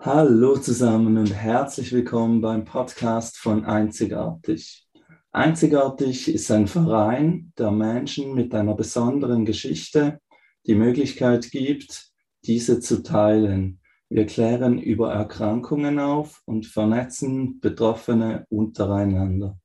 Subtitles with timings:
[0.00, 4.86] Hallo zusammen und herzlich willkommen beim Podcast von Einzigartig.
[5.32, 10.20] Einzigartig ist ein Verein, der Menschen mit einer besonderen Geschichte
[10.66, 12.12] die Möglichkeit gibt,
[12.44, 13.80] diese zu teilen.
[14.08, 19.58] Wir klären über Erkrankungen auf und vernetzen Betroffene untereinander.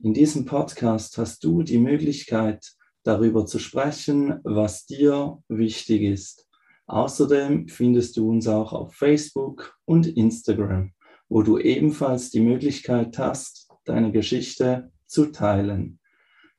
[0.00, 2.72] In diesem Podcast hast du die Möglichkeit,
[3.04, 6.49] darüber zu sprechen, was dir wichtig ist.
[6.90, 10.90] Außerdem findest du uns auch auf Facebook und Instagram,
[11.28, 16.00] wo du ebenfalls die Möglichkeit hast, deine Geschichte zu teilen.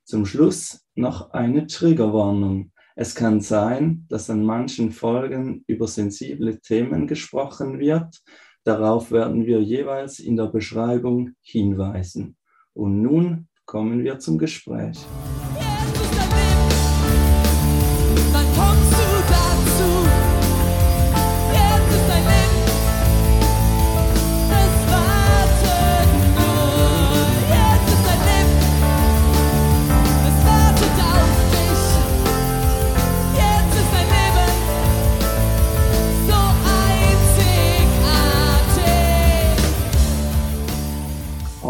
[0.06, 2.72] Zum Schluss noch eine Triggerwarnung.
[2.96, 8.22] Es kann sein, dass an manchen Folgen über sensible Themen gesprochen wird.
[8.64, 12.38] Darauf werden wir jeweils in der Beschreibung hinweisen.
[12.72, 14.98] Und nun kommen wir zum Gespräch.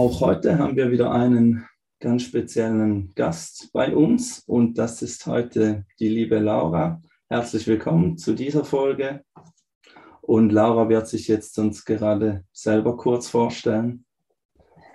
[0.01, 1.67] Auch heute haben wir wieder einen
[1.99, 6.99] ganz speziellen Gast bei uns und das ist heute die liebe Laura.
[7.29, 9.23] Herzlich willkommen zu dieser Folge.
[10.21, 14.03] Und Laura wird sich jetzt uns gerade selber kurz vorstellen.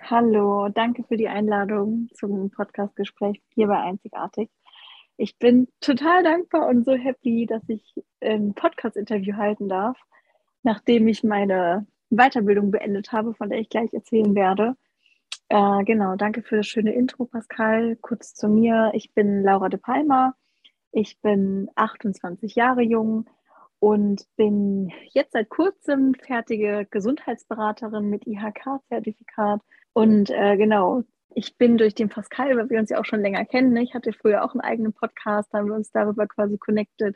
[0.03, 4.51] Hallo, danke für die Einladung zum Podcastgespräch hier bei Einzigartig.
[5.17, 10.01] Ich bin total dankbar und so happy, dass ich ein Podcast-Interview halten darf,
[10.65, 14.75] nachdem ich meine Weiterbildung beendet habe, von der ich gleich erzählen werde.
[15.49, 17.97] Äh, genau, danke für das schöne Intro, Pascal.
[17.97, 18.91] Kurz zu mir.
[18.95, 20.35] Ich bin Laura de Palma.
[20.93, 23.29] Ich bin 28 Jahre jung
[23.79, 29.61] und bin jetzt seit kurzem fertige Gesundheitsberaterin mit IHK-Zertifikat.
[29.93, 33.45] Und äh, genau, ich bin durch den Pascal, weil wir uns ja auch schon länger
[33.45, 33.73] kennen.
[33.73, 33.83] Ne?
[33.83, 37.15] Ich hatte früher auch einen eigenen Podcast, haben wir uns darüber quasi connected,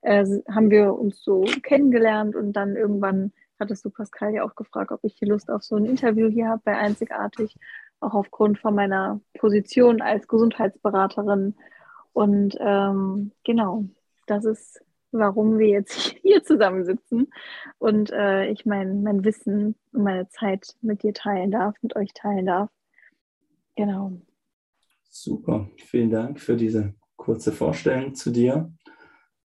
[0.00, 4.92] äh, haben wir uns so kennengelernt und dann irgendwann hattest du Pascal ja auch gefragt,
[4.92, 7.56] ob ich hier Lust auf so ein Interview hier habe bei Einzigartig,
[8.00, 11.54] auch aufgrund von meiner Position als Gesundheitsberaterin.
[12.12, 13.84] Und ähm, genau,
[14.26, 14.80] das ist,
[15.12, 17.32] warum wir jetzt hier zusammensitzen
[17.78, 22.12] und äh, ich mein, mein Wissen und meine Zeit mit dir teilen darf, mit euch
[22.14, 22.70] teilen darf.
[23.76, 24.12] Genau.
[25.08, 28.72] Super, vielen Dank für diese kurze Vorstellung zu dir.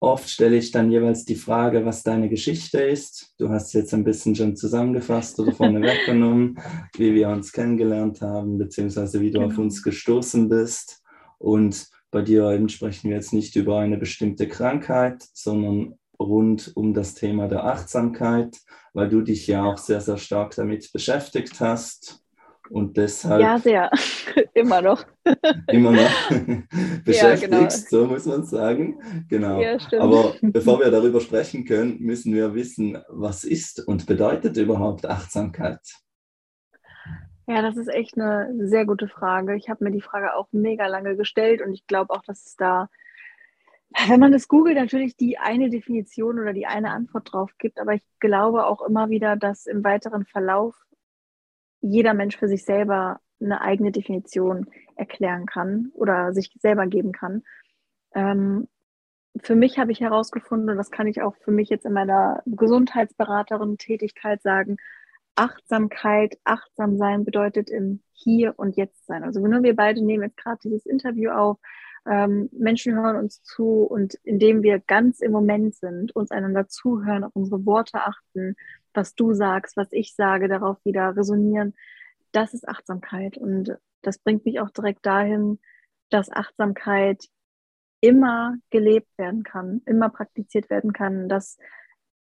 [0.05, 3.33] Oft stelle ich dann jeweils die Frage, was deine Geschichte ist.
[3.39, 6.59] Du hast jetzt ein bisschen schon zusammengefasst oder vorne weggenommen,
[6.99, 9.51] wie wir uns kennengelernt haben, beziehungsweise wie du genau.
[9.51, 11.03] auf uns gestoßen bist.
[11.39, 16.93] Und bei dir eben sprechen wir jetzt nicht über eine bestimmte Krankheit, sondern rund um
[16.93, 18.59] das Thema der Achtsamkeit,
[18.93, 22.24] weil du dich ja auch sehr, sehr stark damit beschäftigt hast
[22.71, 23.41] und deshalb.
[23.41, 23.91] Ja, sehr.
[24.55, 25.05] immer noch.
[25.69, 26.31] immer noch
[27.05, 27.13] beschäftigst,
[27.53, 27.69] ja, genau.
[27.71, 28.99] so muss man sagen.
[29.29, 29.61] Genau.
[29.61, 35.07] Ja, Aber bevor wir darüber sprechen können, müssen wir wissen, was ist und bedeutet überhaupt
[35.07, 35.81] Achtsamkeit?
[37.47, 39.55] Ja, das ist echt eine sehr gute Frage.
[39.55, 42.57] Ich habe mir die Frage auch mega lange gestellt und ich glaube auch, dass es
[42.57, 42.89] da,
[44.09, 47.79] wenn man das googelt, natürlich die eine Definition oder die eine Antwort drauf gibt.
[47.79, 50.75] Aber ich glaube auch immer wieder, dass im weiteren Verlauf
[51.85, 57.43] jeder Mensch für sich selber eine eigene Definition erklären kann oder sich selber geben kann.
[58.15, 58.69] Ähm,
[59.43, 62.43] für mich habe ich herausgefunden, und das kann ich auch für mich jetzt in meiner
[62.47, 64.77] Gesundheitsberaterin-Tätigkeit sagen,
[65.35, 69.25] Achtsamkeit, achtsam sein bedeutet im Hier und Jetzt sein.
[69.25, 71.59] Also nur wir beide nehmen jetzt gerade dieses Interview auf,
[72.07, 77.25] ähm, Menschen hören uns zu und indem wir ganz im Moment sind, uns einander zuhören,
[77.25, 78.57] auf unsere Worte achten,
[78.95, 81.75] was du sagst, was ich sage, darauf wieder resonieren.
[82.33, 83.37] Das ist Achtsamkeit.
[83.37, 85.59] Und das bringt mich auch direkt dahin,
[86.11, 87.25] dass Achtsamkeit
[88.01, 91.57] immer gelebt werden kann, immer praktiziert werden kann, dass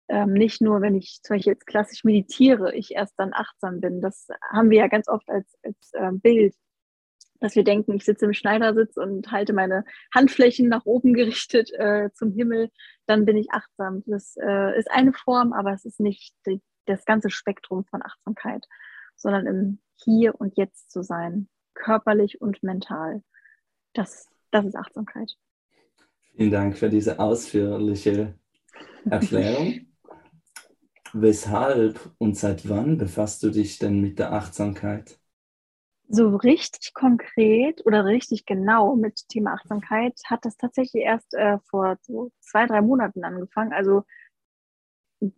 [0.09, 4.01] ähm, nicht nur, wenn ich zum Beispiel jetzt klassisch meditiere, ich erst dann achtsam bin.
[4.01, 6.55] Das haben wir ja ganz oft als, als äh, Bild,
[7.43, 9.85] dass wir denken, ich sitze im Schneidersitz und halte meine
[10.15, 12.71] Handflächen nach oben gerichtet äh, zum Himmel,
[13.07, 14.03] dann bin ich achtsam.
[14.07, 18.67] Das äh, ist eine Form, aber es ist nicht die, das ganze Spektrum von Achtsamkeit,
[19.17, 23.23] sondern im Hier und Jetzt zu sein, körperlich und mental.
[23.93, 25.35] Das, das ist Achtsamkeit.
[26.37, 28.35] Vielen Dank für diese ausführliche
[29.05, 29.87] Erklärung.
[31.13, 35.19] Weshalb und seit wann befasst du dich denn mit der Achtsamkeit?
[36.15, 41.97] So richtig konkret oder richtig genau mit Thema Achtsamkeit hat das tatsächlich erst äh, vor
[42.03, 43.73] so zwei, drei Monaten angefangen.
[43.73, 44.05] Also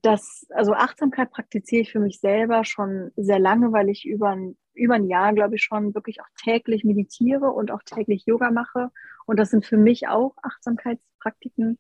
[0.02, 4.56] das, also Achtsamkeit praktiziere ich für mich selber schon sehr lange, weil ich über ein,
[4.72, 8.90] über ein Jahr, glaube ich, schon wirklich auch täglich meditiere und auch täglich Yoga mache.
[9.26, 11.78] Und das sind für mich auch Achtsamkeitspraktiken.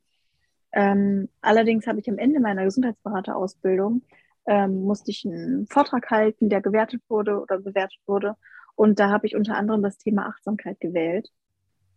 [0.72, 4.02] Ähm, allerdings habe ich am Ende meiner Gesundheitsberaterausbildung
[4.46, 8.36] ähm, musste ich einen Vortrag halten, der gewertet wurde oder bewertet wurde.
[8.74, 11.30] Und da habe ich unter anderem das Thema Achtsamkeit gewählt.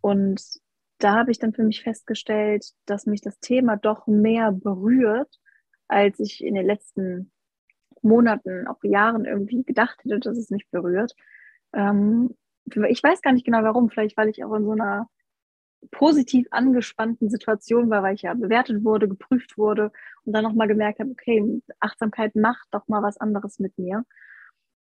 [0.01, 0.41] Und
[0.99, 5.39] da habe ich dann für mich festgestellt, dass mich das Thema doch mehr berührt
[5.87, 7.31] als ich in den letzten
[8.01, 11.15] Monaten, auch Jahren irgendwie gedacht hätte, dass es mich berührt.
[11.73, 12.35] Ähm,
[12.65, 15.09] ich weiß gar nicht genau warum, vielleicht weil ich auch in so einer
[15.91, 19.91] positiv angespannten Situation war, weil ich ja bewertet wurde, geprüft wurde
[20.23, 24.03] und dann nochmal gemerkt habe, okay, Achtsamkeit macht doch mal was anderes mit mir.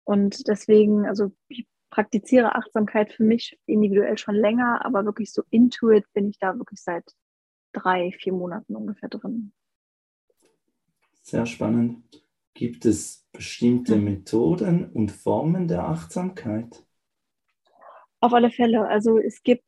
[0.03, 6.05] Und deswegen, also ich praktiziere Achtsamkeit für mich individuell schon länger, aber wirklich so intuit
[6.13, 7.03] bin ich da wirklich seit
[7.73, 9.53] drei, vier Monaten ungefähr drin.
[11.21, 12.03] Sehr spannend.
[12.53, 16.83] Gibt es bestimmte Methoden und Formen der Achtsamkeit?
[18.19, 18.87] Auf alle Fälle.
[18.87, 19.65] Also es gibt,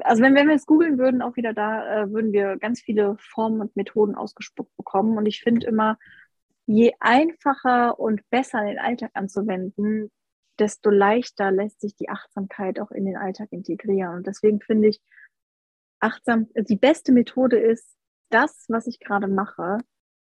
[0.00, 3.16] also wenn, wenn wir es googeln würden, auch wieder da, äh, würden wir ganz viele
[3.18, 5.16] Formen und Methoden ausgespuckt bekommen.
[5.16, 5.98] Und ich finde immer,
[6.66, 10.10] je einfacher und besser den Alltag anzuwenden,
[10.58, 14.16] desto leichter lässt sich die Achtsamkeit auch in den Alltag integrieren.
[14.16, 15.00] Und deswegen finde ich,
[16.00, 17.96] achtsam, die beste Methode ist,
[18.30, 19.78] das, was ich gerade mache,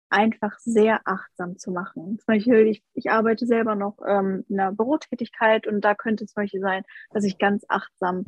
[0.08, 2.18] einfach sehr achtsam zu machen.
[2.18, 6.32] Zum Beispiel, ich, ich arbeite selber noch ähm, in einer Bürotätigkeit und da könnte es
[6.32, 8.24] zum Beispiel sein, dass ich ganz achtsam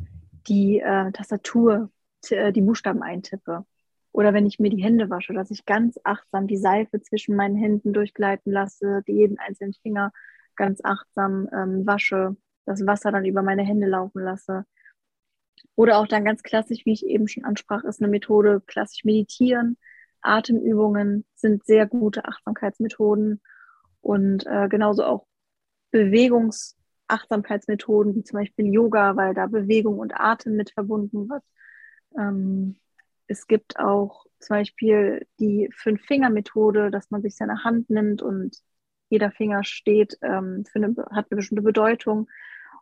[0.46, 1.90] die äh, Tastatur,
[2.30, 3.66] äh, die Buchstaben eintippe.
[4.12, 7.56] Oder wenn ich mir die Hände wasche, dass ich ganz achtsam die Seife zwischen meinen
[7.56, 10.12] Händen durchgleiten lasse, jeden einzelnen Finger
[10.56, 12.36] ganz achtsam ähm, wasche,
[12.66, 14.64] das Wasser dann über meine Hände laufen lasse.
[15.76, 19.76] Oder auch dann ganz klassisch, wie ich eben schon ansprach, ist eine Methode klassisch meditieren
[20.24, 23.40] Atemübungen sind sehr gute Achtsamkeitsmethoden
[24.00, 25.26] und äh, genauso auch
[25.90, 31.42] Bewegungsachtsamkeitsmethoden, wie zum Beispiel Yoga, weil da Bewegung und Atem mit verbunden wird.
[32.18, 32.76] Ähm,
[33.26, 38.56] es gibt auch zum Beispiel die Fünf-Finger-Methode, dass man sich seine Hand nimmt und
[39.14, 42.28] jeder Finger steht, ähm, für eine, hat eine bestimmte Bedeutung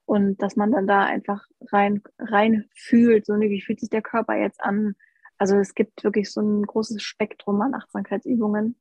[0.05, 4.37] und dass man dann da einfach rein, rein fühlt, so wie fühlt sich der Körper
[4.37, 4.95] jetzt an,
[5.39, 8.77] also es gibt wirklich so ein großes Spektrum an Achtsamkeitsübungen.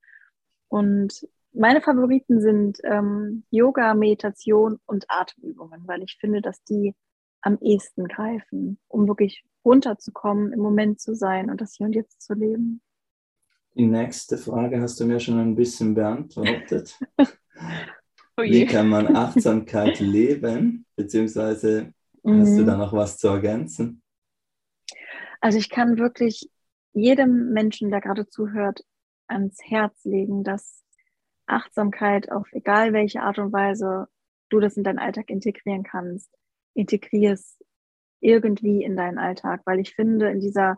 [0.67, 6.93] Und meine Favoriten sind ähm, Yoga, Meditation und Atemübungen, weil ich finde, dass die
[7.41, 12.21] am ehesten greifen, um wirklich runterzukommen, im Moment zu sein und das Hier und Jetzt
[12.21, 12.81] zu leben.
[13.73, 16.99] Die nächste Frage hast du mir schon ein bisschen beantwortet.
[18.37, 20.85] oh Wie kann man Achtsamkeit leben?
[20.95, 21.93] Beziehungsweise
[22.23, 22.65] hast du mhm.
[22.65, 24.01] da noch was zu ergänzen?
[25.39, 26.49] Also ich kann wirklich
[26.93, 28.83] jedem Menschen, der gerade zuhört,
[29.27, 30.83] ans Herz legen, dass
[31.47, 34.07] Achtsamkeit auf egal welche Art und Weise
[34.49, 36.29] du das in deinen Alltag integrieren kannst,
[36.73, 37.63] integrierst
[38.19, 40.77] irgendwie in deinen Alltag, weil ich finde, in dieser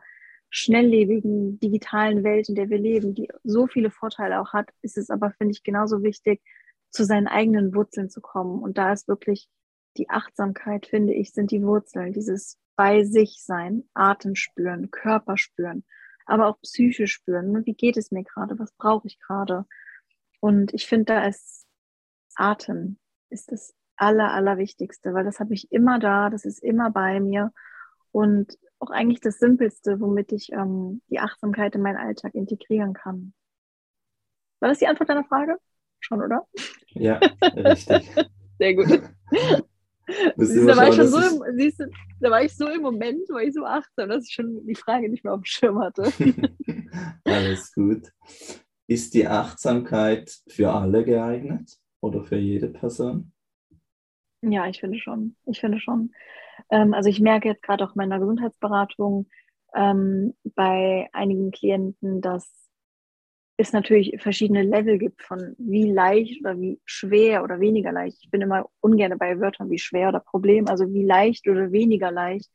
[0.49, 5.09] schnelllebigen digitalen Welt, in der wir leben, die so viele Vorteile auch hat, ist es
[5.09, 6.41] aber, finde ich, genauso wichtig,
[6.93, 8.61] zu seinen eigenen Wurzeln zu kommen.
[8.61, 9.49] Und da ist wirklich
[9.97, 15.83] die Achtsamkeit, finde ich, sind die Wurzeln, dieses bei sich sein, Atem spüren, Körper spüren,
[16.25, 17.65] aber auch Psyche spüren.
[17.65, 18.57] Wie geht es mir gerade?
[18.57, 19.65] Was brauche ich gerade?
[20.39, 21.65] Und ich finde, da ist
[22.35, 22.97] Atem
[23.29, 27.51] ist das aller, allerwichtigste, weil das habe ich immer da, das ist immer bei mir
[28.11, 33.33] und auch eigentlich das Simpelste, womit ich ähm, die Achtsamkeit in meinen Alltag integrieren kann.
[34.59, 35.57] War das die Antwort deiner Frage?
[36.03, 36.45] Schon, oder?
[36.89, 37.19] Ja,
[37.55, 38.09] richtig.
[38.59, 39.01] Sehr gut.
[40.35, 41.81] Siehst, da, war ich schon so im, siehst
[42.19, 45.09] da war ich so im Moment, war ich so achtsam, dass ich schon die Frage
[45.09, 46.03] nicht mehr auf dem Schirm hatte.
[47.23, 48.11] Alles gut.
[48.85, 53.31] Ist die Achtsamkeit für alle geeignet oder für jede Person?
[54.41, 55.37] Ja, ich finde schon.
[55.45, 56.11] Ich finde schon.
[56.69, 59.29] Ähm, also ich merke jetzt gerade auch in meiner Gesundheitsberatung
[59.73, 62.62] ähm, bei einigen Klienten, dass
[63.57, 68.17] es natürlich verschiedene Level gibt von wie leicht oder wie schwer oder weniger leicht.
[68.23, 72.11] Ich bin immer ungern bei Wörtern wie schwer oder Problem, also wie leicht oder weniger
[72.11, 72.49] leicht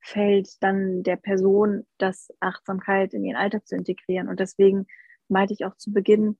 [0.00, 4.28] fällt dann der Person das Achtsamkeit in ihren Alltag zu integrieren.
[4.28, 4.86] Und deswegen
[5.28, 6.38] meinte ich auch zu Beginn,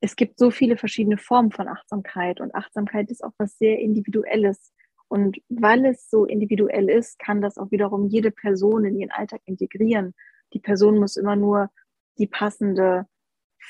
[0.00, 4.72] es gibt so viele verschiedene Formen von Achtsamkeit und Achtsamkeit ist auch was sehr Individuelles.
[5.08, 9.40] Und weil es so individuell ist, kann das auch wiederum jede Person in ihren Alltag
[9.44, 10.14] integrieren.
[10.52, 11.70] Die Person muss immer nur
[12.18, 13.06] die passende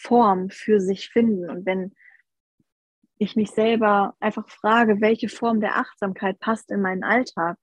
[0.01, 1.51] Form für sich finden.
[1.51, 1.93] Und wenn
[3.19, 7.59] ich mich selber einfach frage, welche Form der Achtsamkeit passt in meinen Alltag,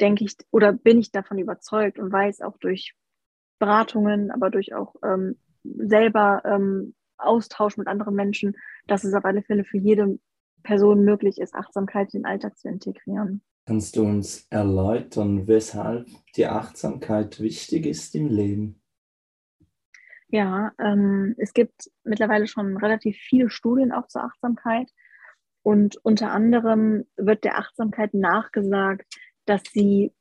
[0.00, 2.94] denke ich oder bin ich davon überzeugt und weiß auch durch
[3.60, 8.56] Beratungen, aber durch auch ähm, selber ähm, Austausch mit anderen Menschen,
[8.88, 10.18] dass es auf alle Fälle für jede
[10.64, 13.42] Person möglich ist, Achtsamkeit in den Alltag zu integrieren.
[13.66, 18.82] Kannst du uns erläutern, weshalb die Achtsamkeit wichtig ist im Leben?
[20.34, 24.90] Ja, ähm, es gibt mittlerweile schon relativ viele Studien auch zur Achtsamkeit.
[25.62, 29.06] Und unter anderem wird der Achtsamkeit nachgesagt,
[29.44, 30.12] dass sie,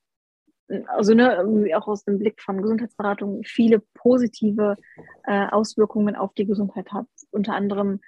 [0.86, 1.43] also ne,
[1.75, 4.75] auch aus dem Blick von Gesundheitsberatung, viele positive
[5.24, 7.08] äh, Auswirkungen auf die Gesundheit hat.
[7.32, 8.00] Unter anderem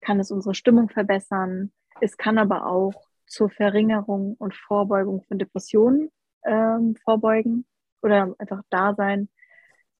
[0.00, 1.70] kann es unsere Stimmung verbessern.
[2.00, 2.94] Es kann aber auch
[3.26, 6.08] zur Verringerung und Vorbeugung von Depressionen
[6.46, 7.66] ähm, vorbeugen
[8.00, 9.28] oder einfach da sein.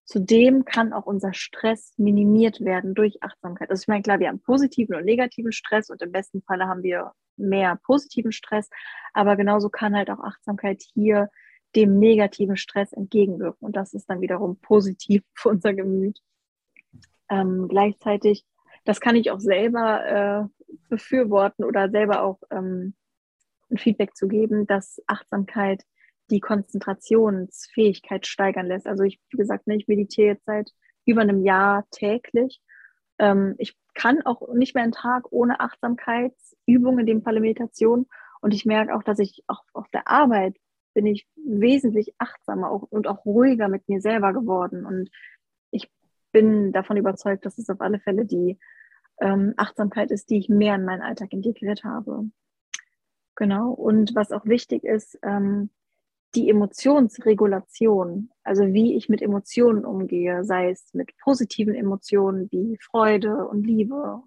[0.05, 3.69] Zudem kann auch unser Stress minimiert werden durch Achtsamkeit.
[3.69, 6.83] Also ich meine, klar, wir haben positiven und negativen Stress und im besten Falle haben
[6.83, 8.69] wir mehr positiven Stress,
[9.13, 11.29] aber genauso kann halt auch Achtsamkeit hier
[11.75, 16.19] dem negativen Stress entgegenwirken und das ist dann wiederum positiv für unser Gemüt.
[17.29, 18.45] Ähm, gleichzeitig,
[18.83, 22.93] das kann ich auch selber äh, befürworten oder selber auch ähm,
[23.71, 25.83] ein Feedback zu geben, dass Achtsamkeit
[26.29, 28.87] die Konzentrationsfähigkeit steigern lässt.
[28.87, 30.71] Also ich, wie gesagt, ne, ich meditiere jetzt seit
[31.05, 32.61] über einem Jahr täglich.
[33.19, 38.07] Ähm, ich kann auch nicht mehr einen Tag ohne Achtsamkeitsübung, in dem Falle Meditation.
[38.41, 40.57] Und ich merke auch, dass ich auch auf der Arbeit
[40.93, 44.85] bin ich wesentlich achtsamer und auch ruhiger mit mir selber geworden.
[44.85, 45.09] Und
[45.71, 45.91] ich
[46.31, 48.59] bin davon überzeugt, dass es auf alle Fälle die
[49.19, 52.29] ähm, Achtsamkeit ist, die ich mehr in meinen Alltag integriert habe.
[53.35, 53.71] Genau.
[53.71, 55.69] Und was auch wichtig ist, ähm,
[56.35, 63.47] die Emotionsregulation, also wie ich mit Emotionen umgehe, sei es mit positiven Emotionen wie Freude
[63.47, 64.21] und Liebe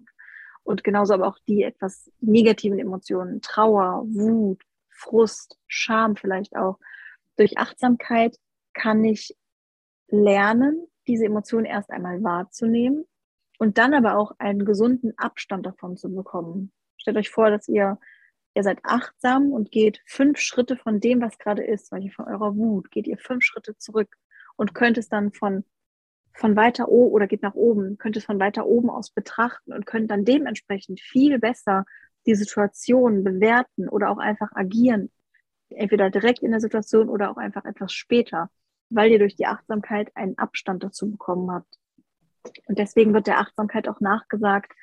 [0.63, 6.79] und genauso aber auch die etwas negativen Emotionen, Trauer, Wut, Frust, Scham vielleicht auch.
[7.35, 8.37] Durch Achtsamkeit
[8.73, 9.35] kann ich
[10.07, 13.05] lernen, diese Emotionen erst einmal wahrzunehmen
[13.59, 16.71] und dann aber auch einen gesunden Abstand davon zu bekommen.
[16.97, 17.99] Stellt euch vor, dass ihr
[18.57, 22.25] ihr seid achtsam und geht fünf Schritte von dem, was gerade ist, weil ihr von
[22.25, 24.17] eurer Wut, geht ihr fünf Schritte zurück
[24.55, 25.63] und könnt es dann von,
[26.33, 29.85] von weiter oben oder geht nach oben, könnt es von weiter oben aus betrachten und
[29.85, 31.85] könnt dann dementsprechend viel besser
[32.25, 35.11] die Situation bewerten oder auch einfach agieren.
[35.69, 38.49] Entweder direkt in der Situation oder auch einfach etwas später,
[38.89, 41.77] weil ihr durch die Achtsamkeit einen Abstand dazu bekommen habt.
[42.65, 44.73] Und deswegen wird der Achtsamkeit auch nachgesagt,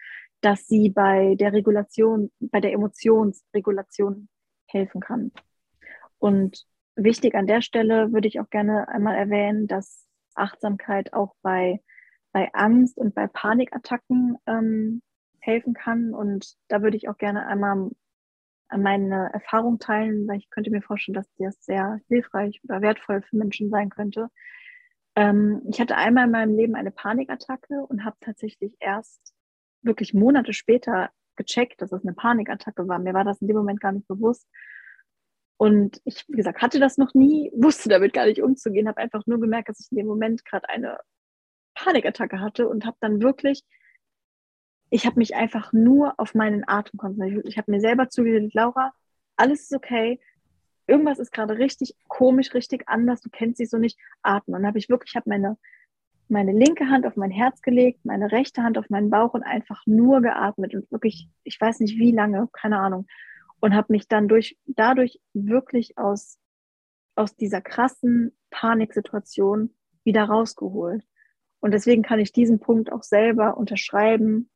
[0.45, 4.29] dass sie bei der Regulation, bei der Emotionsregulation
[4.67, 5.33] helfen kann.
[6.19, 11.81] Und wichtig an der Stelle würde ich auch gerne einmal erwähnen, dass Achtsamkeit auch bei,
[12.33, 15.03] bei Angst und bei Panikattacken ähm,
[15.41, 16.13] helfen kann.
[16.13, 17.91] Und da würde ich auch gerne einmal
[18.77, 23.37] meine Erfahrung teilen, weil ich könnte mir vorstellen, dass das sehr hilfreich oder wertvoll für
[23.37, 24.29] Menschen sein könnte.
[25.17, 29.35] Ähm, ich hatte einmal in meinem Leben eine Panikattacke und habe tatsächlich erst
[29.85, 32.99] wirklich Monate später gecheckt, dass es eine Panikattacke war.
[32.99, 34.49] Mir war das in dem Moment gar nicht bewusst.
[35.57, 39.27] Und ich, wie gesagt, hatte das noch nie, wusste damit gar nicht umzugehen, habe einfach
[39.27, 40.99] nur gemerkt, dass ich in dem Moment gerade eine
[41.75, 43.65] Panikattacke hatte und habe dann wirklich,
[44.91, 47.47] ich habe mich einfach nur auf meinen Atem konzentriert.
[47.47, 48.93] Ich habe mir selber zugeredet, Laura,
[49.37, 50.21] alles ist okay,
[50.87, 54.55] irgendwas ist gerade richtig komisch, richtig anders, du kennst sie so nicht, atmen.
[54.55, 55.57] Und dann habe ich wirklich, ich habe meine
[56.29, 59.83] meine linke Hand auf mein Herz gelegt, meine rechte Hand auf meinen Bauch und einfach
[59.87, 63.07] nur geatmet und wirklich, ich weiß nicht wie lange, keine Ahnung,
[63.61, 66.39] und habe mich dann durch, dadurch wirklich aus,
[67.15, 71.05] aus dieser krassen Paniksituation wieder rausgeholt.
[71.61, 74.51] Und deswegen kann ich diesen Punkt auch selber unterschreiben,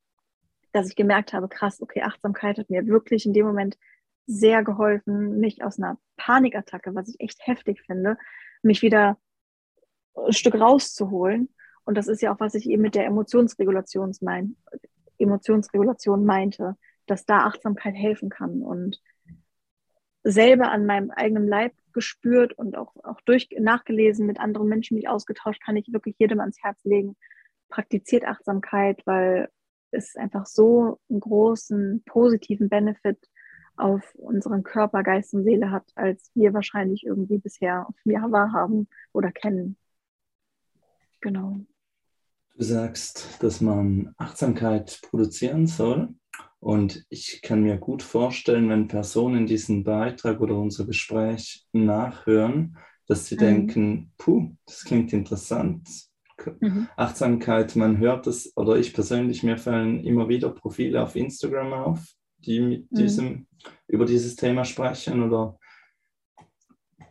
[0.72, 3.78] dass ich gemerkt habe, krass, okay, Achtsamkeit hat mir wirklich in dem Moment
[4.26, 8.18] sehr geholfen, mich aus einer Panikattacke, was ich echt heftig finde,
[8.62, 9.18] mich wieder
[10.30, 11.48] Stück rauszuholen
[11.88, 14.56] und das ist ja auch, was ich eben mit der Emotionsregulation, mein,
[15.16, 19.00] Emotionsregulation meinte, dass da Achtsamkeit helfen kann und
[20.22, 25.08] selber an meinem eigenen Leib gespürt und auch, auch durch, nachgelesen, mit anderen Menschen mich
[25.08, 27.16] ausgetauscht, kann ich wirklich jedem ans Herz legen.
[27.70, 29.48] Praktiziert Achtsamkeit, weil
[29.90, 33.18] es einfach so einen großen positiven Benefit
[33.76, 39.32] auf unseren Körper, Geist und Seele hat, als wir wahrscheinlich irgendwie bisher ja, wahrhaben oder
[39.32, 39.78] kennen.
[41.20, 41.60] Genau.
[42.56, 46.14] Du sagst, dass man Achtsamkeit produzieren soll.
[46.60, 53.26] Und ich kann mir gut vorstellen, wenn Personen diesen Beitrag oder unser Gespräch nachhören, dass
[53.26, 53.40] sie mhm.
[53.40, 55.88] denken, puh, das klingt interessant.
[56.60, 56.88] Mhm.
[56.96, 62.04] Achtsamkeit, man hört es, oder ich persönlich, mir fallen immer wieder Profile auf Instagram auf,
[62.38, 62.96] die mit mhm.
[62.96, 63.46] diesem,
[63.88, 65.58] über dieses Thema sprechen oder,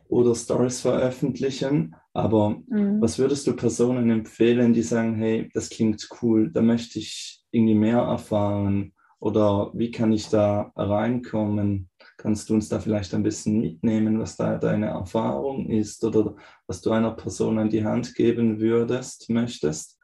[0.07, 1.95] oder Stories veröffentlichen.
[2.17, 2.99] Aber mhm.
[2.99, 7.75] was würdest du Personen empfehlen, die sagen, hey, das klingt cool, da möchte ich irgendwie
[7.75, 11.91] mehr erfahren oder wie kann ich da reinkommen?
[12.17, 16.81] Kannst du uns da vielleicht ein bisschen mitnehmen, was da deine Erfahrung ist oder was
[16.81, 19.99] du einer Person an die Hand geben würdest, möchtest,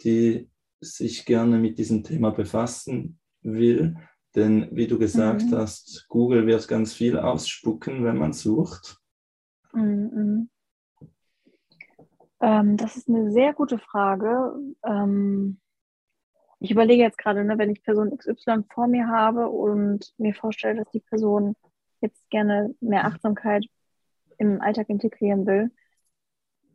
[0.00, 3.94] die sich gerne mit diesem Thema befassen will?
[4.34, 5.54] Denn wie du gesagt mhm.
[5.54, 8.98] hast, Google wird ganz viel ausspucken, wenn man sucht.
[9.72, 10.48] Mhm.
[12.44, 14.54] Ähm, das ist eine sehr gute Frage.
[14.84, 15.58] Ähm,
[16.60, 20.76] ich überlege jetzt gerade, ne, wenn ich Person XY vor mir habe und mir vorstelle,
[20.76, 21.56] dass die Person
[22.02, 23.64] jetzt gerne mehr Achtsamkeit
[24.36, 25.70] im Alltag integrieren will.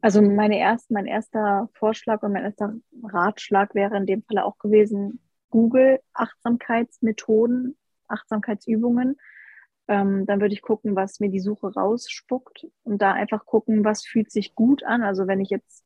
[0.01, 2.73] Also meine erst, mein erster Vorschlag und mein erster
[3.03, 5.19] Ratschlag wäre in dem Falle auch gewesen,
[5.51, 9.17] Google Achtsamkeitsmethoden, Achtsamkeitsübungen.
[9.89, 14.05] Ähm, dann würde ich gucken, was mir die Suche rausspuckt und da einfach gucken, was
[14.05, 15.01] fühlt sich gut an.
[15.01, 15.83] Also wenn ich jetzt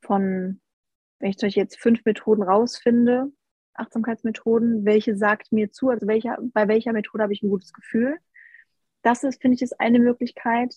[0.00, 0.60] von,
[1.18, 3.30] wenn ich jetzt fünf Methoden rausfinde,
[3.74, 8.18] Achtsamkeitsmethoden, welche sagt mir zu, also welcher, bei welcher Methode habe ich ein gutes Gefühl.
[9.02, 10.76] Das ist, finde ich, ist eine Möglichkeit.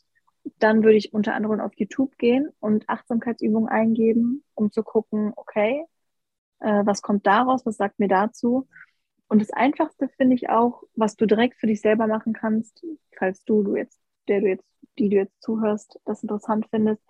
[0.59, 5.85] Dann würde ich unter anderem auf YouTube gehen und Achtsamkeitsübungen eingeben, um zu gucken, okay,
[6.59, 8.67] äh, was kommt daraus, was sagt mir dazu.
[9.27, 12.85] Und das Einfachste finde ich auch, was du direkt für dich selber machen kannst,
[13.17, 14.67] falls du, du jetzt, der du jetzt,
[14.99, 17.01] die du jetzt zuhörst, das interessant findest,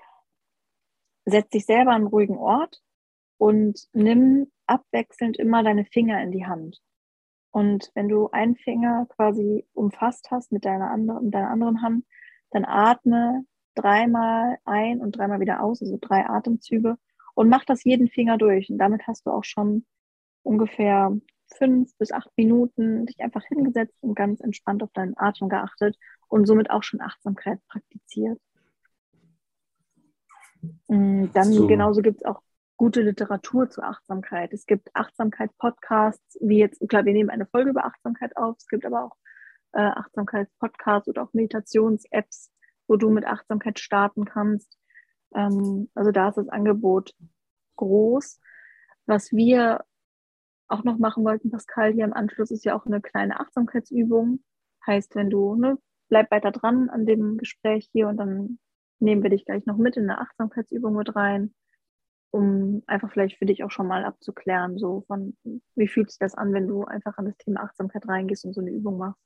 [1.26, 2.82] setz dich selber an einen ruhigen Ort
[3.38, 6.82] und nimm abwechselnd immer deine Finger in die Hand.
[7.52, 12.06] Und wenn du einen Finger quasi umfasst hast mit deiner anderen, mit deiner anderen Hand,
[12.52, 16.98] dann atme dreimal ein und dreimal wieder aus, also drei Atemzüge
[17.36, 18.70] und mach das jeden Finger durch.
[18.70, 19.86] Und damit hast du auch schon
[20.44, 21.16] ungefähr
[21.58, 26.46] fünf bis acht Minuten dich einfach hingesetzt und ganz entspannt auf deinen Atem geachtet und
[26.46, 28.40] somit auch schon Achtsamkeit praktiziert.
[30.88, 31.68] Mm, dann so.
[31.68, 32.42] genauso gibt es auch
[32.78, 34.54] gute Literatur zur Achtsamkeit.
[34.54, 38.56] Es gibt Achtsamkeit-Podcasts, wie jetzt, klar, wir nehmen eine Folge über Achtsamkeit auf.
[38.58, 39.16] Es gibt aber auch
[39.74, 42.52] äh, Achtsamkeits-Podcasts oder auch Meditations-Apps,
[42.88, 44.78] wo du mit Achtsamkeit starten kannst.
[45.36, 47.14] Ähm, also da ist das Angebot
[47.76, 48.40] groß.
[49.06, 49.84] Was wir
[50.68, 54.44] auch noch machen wollten, Pascal, hier im Anschluss ist ja auch eine kleine Achtsamkeitsübung.
[54.86, 55.78] Heißt, wenn du, ne,
[56.10, 58.60] bleib weiter dran an dem Gespräch hier und dann
[59.00, 61.54] nehmen wir dich gleich noch mit in eine Achtsamkeitsübung mit rein,
[62.32, 65.38] um einfach vielleicht für dich auch schon mal abzuklären, so von
[65.76, 68.62] wie fühlt sich das an, wenn du einfach an das Thema Achtsamkeit reingehst und so
[68.62, 69.22] eine Übung machst.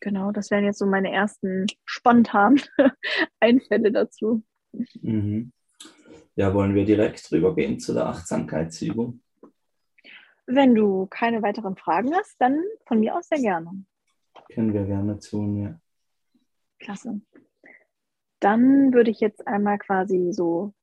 [0.00, 2.60] Genau, das wären jetzt so meine ersten spontanen
[3.40, 4.42] Einfälle dazu.
[5.02, 5.52] Mhm.
[6.38, 9.20] Ja, wollen wir direkt rübergehen zu der Achtsamkeitsübung?
[10.46, 13.84] Wenn du keine weiteren Fragen hast, dann von mir aus sehr gerne.
[14.54, 15.80] Können wir gerne tun, ja.
[16.78, 17.20] Klasse.
[18.38, 20.74] Dann würde ich jetzt einmal quasi so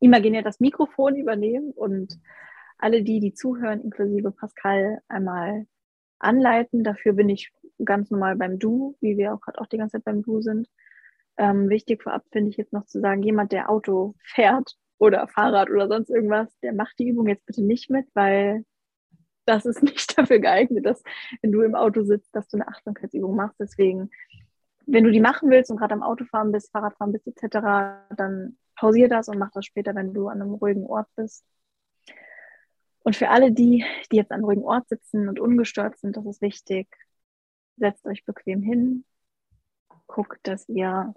[0.00, 2.18] imaginär das Mikrofon übernehmen und
[2.78, 5.66] alle die, die zuhören, inklusive Pascal, einmal
[6.20, 6.84] anleiten.
[6.84, 7.52] Dafür bin ich
[7.84, 10.70] ganz normal beim Du, wie wir auch gerade auch die ganze Zeit beim Du sind.
[11.36, 15.70] Ähm, wichtig vorab finde ich jetzt noch zu sagen, jemand, der Auto fährt oder Fahrrad
[15.70, 18.64] oder sonst irgendwas, der macht die Übung jetzt bitte nicht mit, weil
[19.44, 21.02] das ist nicht dafür geeignet, dass
[21.42, 23.58] wenn du im Auto sitzt, dass du eine Achtsamkeitsübung machst.
[23.60, 24.10] Deswegen,
[24.86, 29.08] wenn du die machen willst und gerade am Autofahren bist, Fahrradfahren bist etc., dann pausier
[29.08, 31.44] das und mach das später, wenn du an einem ruhigen Ort bist.
[33.00, 36.26] Und für alle die, die jetzt an einem ruhigen Ort sitzen und ungestört sind, das
[36.26, 36.88] ist wichtig,
[37.76, 39.04] setzt euch bequem hin,
[40.06, 41.14] guckt, dass ihr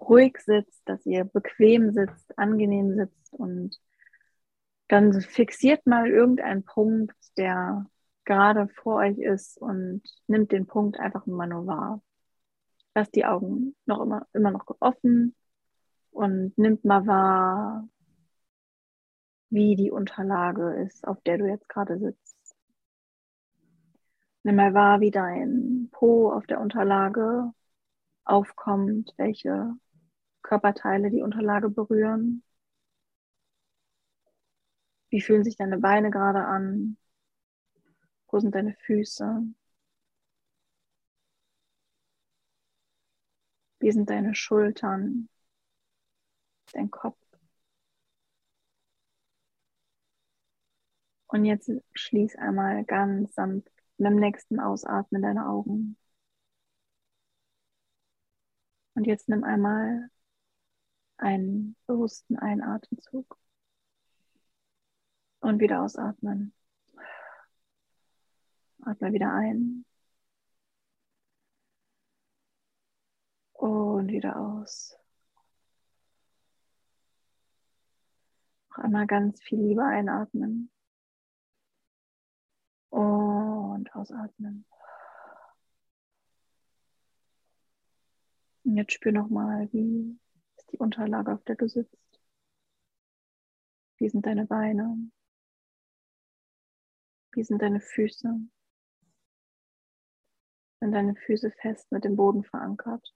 [0.00, 3.80] ruhig sitzt, dass ihr bequem sitzt, angenehm sitzt und
[4.88, 7.86] dann fixiert mal irgendeinen Punkt, der
[8.24, 12.02] gerade vor euch ist und nimmt den Punkt einfach mal nur wahr.
[12.94, 15.34] Lasst die Augen noch immer, immer noch offen
[16.10, 17.88] und nimmt mal wahr,
[19.50, 22.36] wie die Unterlage ist, auf der du jetzt gerade sitzt.
[24.42, 27.52] Nimm mal wahr, wie dein Po auf der Unterlage
[28.24, 29.74] aufkommt, welche
[30.46, 32.42] Körperteile die Unterlage berühren.
[35.10, 36.96] Wie fühlen sich deine Beine gerade an?
[38.28, 39.42] Wo sind deine Füße?
[43.80, 45.28] Wie sind deine Schultern?
[46.72, 47.16] Dein Kopf?
[51.28, 55.96] Und jetzt schließ einmal ganz sanft beim nächsten Ausatmen deine Augen.
[58.94, 60.10] Und jetzt nimm einmal
[61.18, 63.38] einen bewussten Einatemzug
[65.40, 66.52] und wieder ausatmen.
[68.82, 69.84] Atme wieder ein
[73.52, 74.96] und wieder aus.
[78.70, 80.70] Noch einmal ganz viel Liebe einatmen
[82.90, 84.66] und ausatmen.
[88.64, 90.18] Und jetzt spür nochmal, wie
[90.66, 92.20] ist die Unterlage, auf der du sitzt.
[93.98, 95.10] Wie sind deine Beine?
[97.32, 98.40] Wie sind deine Füße?
[100.80, 103.14] Sind deine Füße fest mit dem Boden verankert?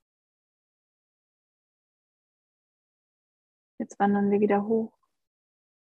[3.78, 4.92] Jetzt wandern wir wieder hoch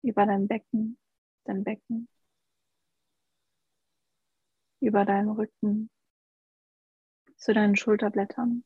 [0.03, 0.99] über dein Becken,
[1.45, 2.09] dein Becken,
[4.81, 5.91] über deinen Rücken,
[7.37, 8.65] zu deinen Schulterblättern.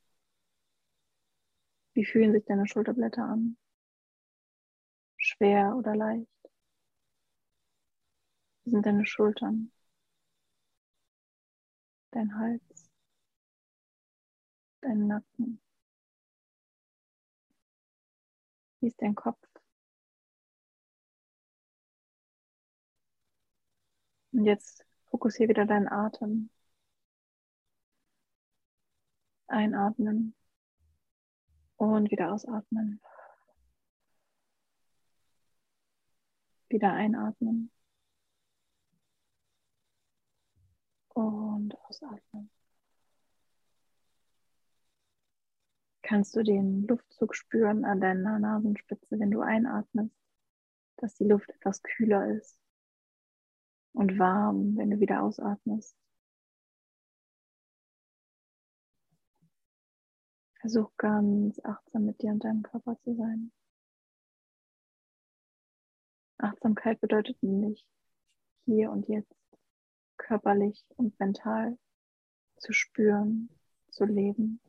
[1.97, 3.57] Wie fühlen sich deine Schulterblätter an?
[5.19, 6.27] Schwer oder leicht?
[8.65, 9.73] Wie sind deine Schultern?
[12.11, 12.91] Dein Hals?
[14.81, 15.61] Dein Nacken?
[18.81, 19.37] Wie ist dein Kopf?
[24.33, 26.49] Und jetzt fokussiere wieder deinen Atem.
[29.49, 30.35] Einatmen
[31.77, 33.01] und wieder ausatmen.
[36.69, 37.71] Wieder einatmen
[41.15, 42.51] und ausatmen.
[46.03, 50.15] Kannst du den Luftzug spüren an deiner Nasenspitze, wenn du einatmest,
[50.99, 52.61] dass die Luft etwas kühler ist
[53.93, 55.97] und warm, wenn du wieder ausatmest.
[60.66, 63.52] Versuch ganz achtsam mit dir und deinem Körper zu sein.
[66.38, 67.87] Achtsamkeit bedeutet nämlich
[68.64, 69.33] hier und jetzt
[70.16, 71.79] körperlich und mental
[72.57, 73.48] zu spüren,
[73.90, 74.61] zu leben.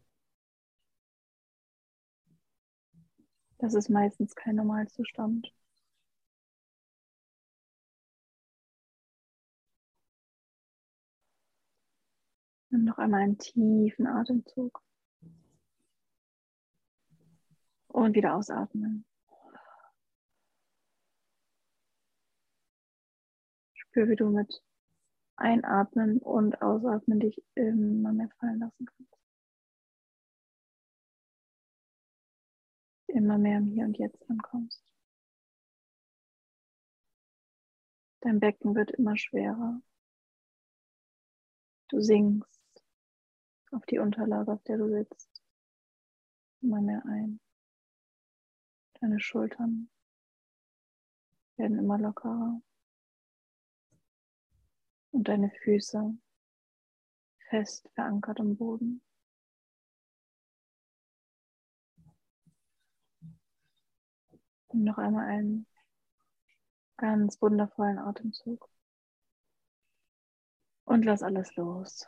[3.58, 5.52] Das ist meistens kein Normalzustand.
[12.70, 14.87] Nimm noch einmal einen tiefen Atemzug.
[17.98, 19.08] Und wieder ausatmen.
[23.74, 24.64] Spür, wie du mit
[25.36, 29.18] Einatmen und Ausatmen dich immer mehr fallen lassen kannst.
[33.08, 34.86] Immer mehr im Hier und Jetzt ankommst.
[38.22, 39.82] Dein Becken wird immer schwerer.
[41.88, 42.62] Du sinkst
[43.72, 45.42] auf die Unterlage, auf der du sitzt.
[46.62, 47.40] Immer mehr ein.
[49.08, 49.90] Deine Schultern
[51.56, 52.62] werden immer lockerer.
[55.12, 56.14] Und deine Füße
[57.50, 59.02] fest verankert im Boden.
[64.68, 65.68] Und noch einmal einen
[66.98, 68.70] ganz wundervollen Atemzug.
[70.84, 72.06] Und lass alles los.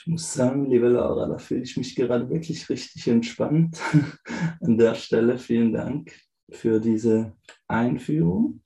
[0.00, 3.82] Ich muss sagen, liebe Laura, da fühle ich mich gerade wirklich richtig entspannt.
[4.62, 7.36] An der Stelle vielen Dank für diese
[7.68, 8.62] Einführung.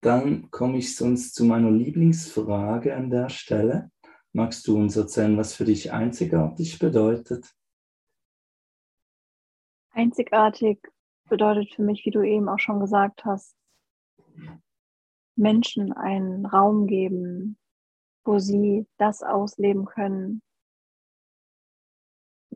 [0.00, 3.92] Dann komme ich sonst zu meiner Lieblingsfrage an der Stelle.
[4.32, 7.54] Magst du uns erzählen, was für dich einzigartig bedeutet?
[9.90, 10.80] Einzigartig
[11.28, 13.56] bedeutet für mich, wie du eben auch schon gesagt hast,
[15.36, 17.56] Menschen einen Raum geben,
[18.24, 20.42] wo sie das ausleben können,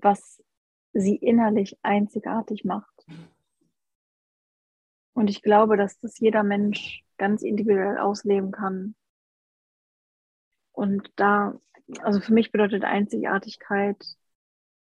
[0.03, 0.43] was
[0.93, 3.07] sie innerlich einzigartig macht.
[5.13, 8.95] Und ich glaube, dass das jeder Mensch ganz individuell ausleben kann.
[10.73, 11.59] Und da,
[12.01, 14.03] also für mich bedeutet Einzigartigkeit,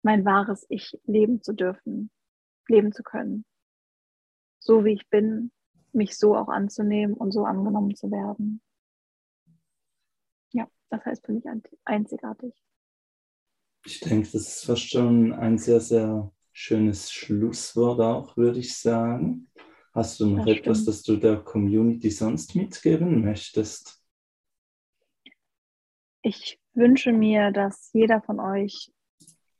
[0.02, 2.10] mein wahres Ich leben zu dürfen,
[2.68, 3.46] leben zu können.
[4.60, 5.52] So wie ich bin,
[5.92, 8.62] mich so auch anzunehmen und so angenommen zu werden.
[10.52, 11.46] Ja, das heißt für mich
[11.86, 12.54] einzigartig.
[13.86, 19.52] Ich denke, das ist fast schon ein sehr, sehr schönes Schlusswort auch, würde ich sagen.
[19.94, 20.88] Hast du noch das etwas, stimmt.
[20.88, 24.02] das du der Community sonst mitgeben möchtest?
[26.22, 28.92] Ich wünsche mir, dass jeder von euch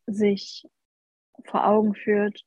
[0.08, 0.66] sich
[1.46, 2.46] vor Augen führt,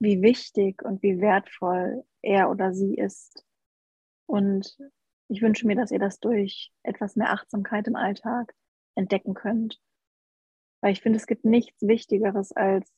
[0.00, 3.44] wie wichtig und wie wertvoll er oder sie ist.
[4.26, 4.76] Und
[5.28, 8.52] ich wünsche mir, dass ihr das durch etwas mehr Achtsamkeit im Alltag
[8.96, 9.80] entdecken könnt
[10.80, 12.90] weil ich finde, es gibt nichts Wichtigeres, als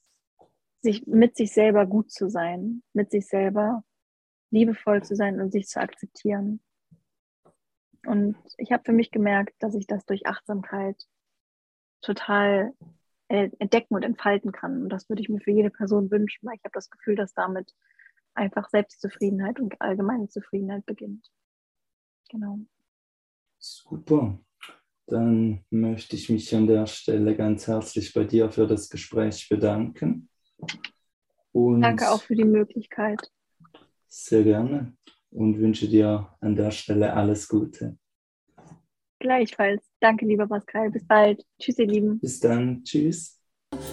[0.80, 3.84] sich mit sich selber gut zu sein, mit sich selber
[4.50, 6.60] liebevoll zu sein und sich zu akzeptieren.
[8.06, 11.06] Und ich habe für mich gemerkt, dass ich das durch Achtsamkeit
[12.00, 12.72] total
[13.28, 14.84] entdecken und entfalten kann.
[14.84, 17.34] Und das würde ich mir für jede Person wünschen, weil ich habe das Gefühl, dass
[17.34, 17.74] damit
[18.34, 21.30] einfach Selbstzufriedenheit und allgemeine Zufriedenheit beginnt.
[22.30, 22.60] Genau.
[23.58, 24.38] Super.
[25.08, 30.28] Dann möchte ich mich an der Stelle ganz herzlich bei dir für das Gespräch bedanken.
[31.52, 33.30] Und Danke auch für die Möglichkeit.
[34.06, 34.92] Sehr gerne
[35.30, 37.96] und wünsche dir an der Stelle alles Gute.
[39.18, 39.82] Gleichfalls.
[39.98, 40.90] Danke, lieber Pascal.
[40.90, 41.42] Bis bald.
[41.58, 42.20] Tschüss, ihr Lieben.
[42.20, 42.84] Bis dann.
[42.84, 43.40] Tschüss.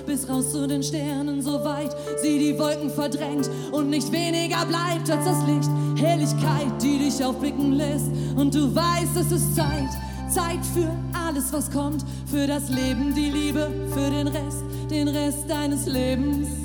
[0.06, 5.10] Bis raus zu den Sternen, so weit sie die Wolken verdrängt und nicht weniger bleibt
[5.10, 5.69] als das Licht.
[5.97, 9.89] Helligkeit, die dich aufblicken lässt und du weißt, es ist Zeit.
[10.30, 15.50] Zeit für alles, was kommt, für das Leben, die Liebe, für den Rest, den Rest
[15.50, 16.64] deines Lebens.